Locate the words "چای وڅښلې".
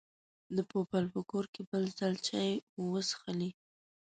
2.27-3.49